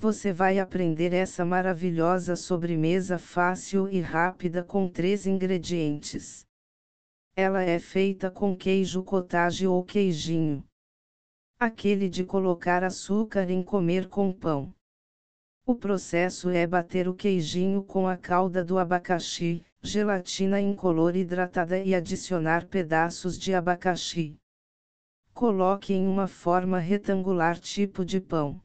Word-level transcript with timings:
você 0.00 0.32
vai 0.32 0.60
aprender 0.60 1.12
essa 1.12 1.44
maravilhosa 1.44 2.36
sobremesa 2.36 3.18
fácil 3.18 3.88
e 3.88 4.00
rápida 4.00 4.62
com 4.62 4.88
três 4.88 5.26
ingredientes. 5.26 6.46
Ela 7.34 7.64
é 7.64 7.80
feita 7.80 8.30
com 8.30 8.56
queijo 8.56 9.02
cottage 9.02 9.66
ou 9.66 9.82
queijinho. 9.82 10.64
Aquele 11.58 12.08
de 12.08 12.24
colocar 12.24 12.84
açúcar 12.84 13.50
em 13.50 13.60
comer 13.60 14.08
com 14.08 14.32
pão. 14.32 14.72
O 15.66 15.74
processo 15.74 16.48
é 16.48 16.64
bater 16.64 17.08
o 17.08 17.14
queijinho 17.14 17.82
com 17.82 18.06
a 18.06 18.16
calda 18.16 18.64
do 18.64 18.78
abacaxi, 18.78 19.64
gelatina 19.82 20.60
incolor 20.60 21.16
hidratada 21.16 21.76
e 21.76 21.92
adicionar 21.92 22.68
pedaços 22.68 23.36
de 23.36 23.52
abacaxi. 23.52 24.36
Coloque 25.34 25.92
em 25.92 26.06
uma 26.06 26.28
forma 26.28 26.78
retangular 26.78 27.58
tipo 27.58 28.04
de 28.04 28.20
pão. 28.20 28.60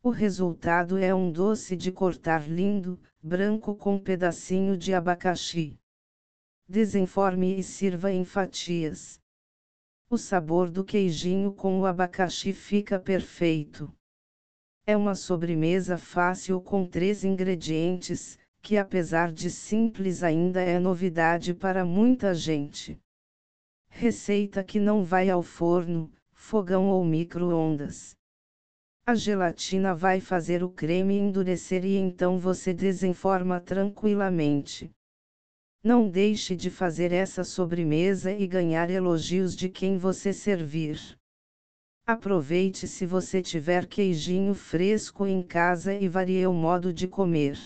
O 0.00 0.10
resultado 0.10 0.96
é 0.96 1.12
um 1.12 1.32
doce 1.32 1.74
de 1.74 1.90
cortar 1.90 2.48
lindo, 2.48 3.00
branco 3.20 3.74
com 3.74 3.98
pedacinho 3.98 4.76
de 4.76 4.94
abacaxi. 4.94 5.76
Desenforme 6.68 7.58
e 7.58 7.64
sirva 7.64 8.12
em 8.12 8.24
fatias. 8.24 9.20
O 10.08 10.16
sabor 10.16 10.70
do 10.70 10.84
queijinho 10.84 11.52
com 11.52 11.80
o 11.80 11.84
abacaxi 11.84 12.52
fica 12.52 13.00
perfeito. 13.00 13.92
É 14.86 14.96
uma 14.96 15.16
sobremesa 15.16 15.98
fácil 15.98 16.60
com 16.60 16.86
três 16.86 17.24
ingredientes, 17.24 18.38
que 18.62 18.76
apesar 18.76 19.32
de 19.32 19.50
simples 19.50 20.22
ainda 20.22 20.60
é 20.60 20.78
novidade 20.78 21.52
para 21.52 21.84
muita 21.84 22.32
gente. 22.34 23.00
Receita 23.88 24.62
que 24.62 24.78
não 24.78 25.02
vai 25.02 25.28
ao 25.28 25.42
forno, 25.42 26.08
fogão 26.32 26.88
ou 26.88 27.04
micro-ondas. 27.04 28.16
A 29.08 29.14
gelatina 29.14 29.94
vai 29.94 30.20
fazer 30.20 30.62
o 30.62 30.68
creme 30.68 31.16
endurecer 31.16 31.82
e 31.82 31.96
então 31.96 32.38
você 32.38 32.74
desenforma 32.74 33.58
tranquilamente. 33.58 34.90
Não 35.82 36.10
deixe 36.10 36.54
de 36.54 36.68
fazer 36.68 37.10
essa 37.10 37.42
sobremesa 37.42 38.30
e 38.30 38.46
ganhar 38.46 38.90
elogios 38.90 39.56
de 39.56 39.70
quem 39.70 39.96
você 39.96 40.30
servir. 40.30 41.00
Aproveite 42.06 42.86
se 42.86 43.06
você 43.06 43.40
tiver 43.40 43.86
queijinho 43.86 44.52
fresco 44.52 45.26
em 45.26 45.42
casa 45.42 45.94
e 45.94 46.06
varie 46.06 46.46
o 46.46 46.52
modo 46.52 46.92
de 46.92 47.08
comer. 47.08 47.58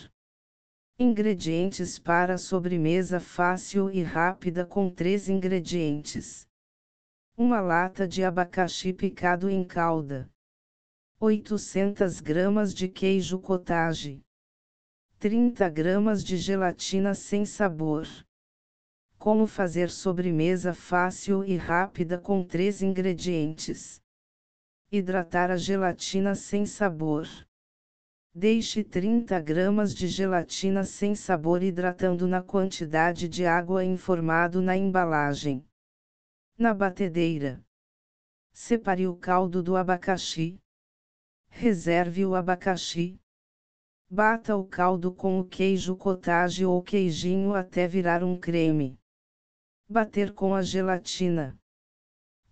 Ingredientes 0.96 1.98
para 1.98 2.38
sobremesa 2.38 3.18
fácil 3.18 3.90
e 3.90 4.00
rápida 4.00 4.64
com 4.64 4.88
três 4.88 5.28
ingredientes: 5.28 6.46
uma 7.36 7.60
lata 7.60 8.06
de 8.06 8.22
abacaxi 8.22 8.92
picado 8.92 9.50
em 9.50 9.64
calda, 9.64 10.30
800 11.24 12.18
gramas 12.18 12.74
de 12.74 12.88
queijo 12.88 13.38
cottage, 13.38 14.20
30 15.20 15.68
gramas 15.68 16.24
de 16.24 16.36
gelatina 16.36 17.14
sem 17.14 17.46
sabor. 17.46 18.08
Como 19.20 19.46
fazer 19.46 19.88
sobremesa 19.88 20.74
fácil 20.74 21.44
e 21.44 21.56
rápida 21.56 22.18
com 22.18 22.42
três 22.42 22.82
ingredientes. 22.82 24.02
Hidratar 24.90 25.52
a 25.52 25.56
gelatina 25.56 26.34
sem 26.34 26.66
sabor. 26.66 27.28
Deixe 28.34 28.82
30 28.82 29.40
gramas 29.42 29.94
de 29.94 30.08
gelatina 30.08 30.82
sem 30.82 31.14
sabor 31.14 31.62
hidratando 31.62 32.26
na 32.26 32.42
quantidade 32.42 33.28
de 33.28 33.46
água 33.46 33.84
informado 33.84 34.60
na 34.60 34.76
embalagem. 34.76 35.64
Na 36.58 36.74
batedeira. 36.74 37.64
Separe 38.52 39.06
o 39.06 39.14
caldo 39.14 39.62
do 39.62 39.76
abacaxi. 39.76 40.58
Reserve 41.54 42.24
o 42.24 42.34
abacaxi. 42.34 43.20
Bata 44.10 44.56
o 44.56 44.64
caldo 44.64 45.12
com 45.12 45.38
o 45.38 45.44
queijo 45.44 45.94
cottage 45.94 46.64
ou 46.64 46.82
queijinho 46.82 47.54
até 47.54 47.86
virar 47.86 48.24
um 48.24 48.36
creme. 48.36 48.98
Bater 49.88 50.32
com 50.32 50.54
a 50.54 50.62
gelatina. 50.62 51.56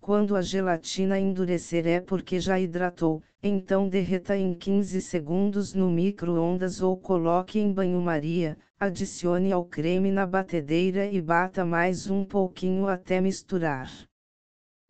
Quando 0.01 0.37
a 0.37 0.43
gelatina 0.43 1.19
endurecer 1.19 1.87
é 1.87 1.99
porque 1.99 2.39
já 2.39 2.61
hidratou, 2.61 3.23
então 3.43 3.89
derreta 3.89 4.37
em 4.37 4.55
15 4.55 5.01
segundos 5.01 5.75
no 5.75 5.91
micro-ondas 5.91 6.81
ou 6.81 6.97
coloque 6.97 7.59
em 7.59 7.73
banho-maria, 7.73 8.57
adicione 8.79 9.51
ao 9.51 9.65
creme 9.65 10.13
na 10.13 10.27
batedeira 10.27 11.07
e 11.07 11.21
bata 11.21 11.65
mais 11.65 12.09
um 12.09 12.25
pouquinho 12.25 12.87
até 12.87 13.21
misturar. 13.21 13.91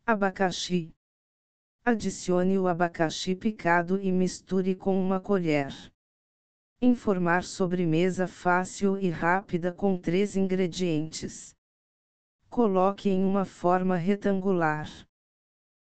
Abacaxi. 0.04 0.92
Adicione 1.82 2.58
o 2.58 2.68
abacaxi 2.68 3.34
picado 3.34 3.98
e 4.02 4.12
misture 4.12 4.74
com 4.74 5.02
uma 5.02 5.18
colher. 5.18 5.72
Informar 6.78 7.42
sobremesa 7.42 8.28
fácil 8.28 8.98
e 8.98 9.08
rápida 9.08 9.72
com 9.72 9.96
três 9.96 10.36
ingredientes. 10.36 11.56
Coloque 12.50 13.08
em 13.08 13.24
uma 13.24 13.46
forma 13.46 13.96
retangular. 13.96 14.91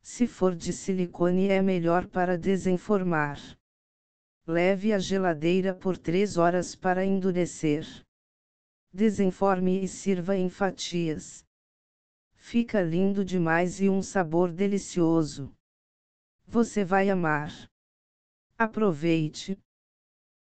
Se 0.01 0.27
for 0.27 0.53
de 0.53 0.73
silicone 0.73 1.47
é 1.47 1.61
melhor 1.61 2.05
para 2.05 2.37
desenformar. 2.37 3.39
Leve 4.45 4.91
à 4.91 4.99
geladeira 4.99 5.73
por 5.73 5.97
3 5.97 6.35
horas 6.35 6.75
para 6.75 7.05
endurecer. 7.05 7.85
Desenforme 8.91 9.81
e 9.81 9.87
sirva 9.87 10.35
em 10.35 10.49
fatias. 10.49 11.45
Fica 12.35 12.81
lindo 12.81 13.23
demais 13.23 13.79
e 13.79 13.87
um 13.89 14.01
sabor 14.01 14.51
delicioso. 14.51 15.56
Você 16.49 16.85
vai 16.85 17.09
amar. 17.09 17.51
Aproveite! 18.57 19.59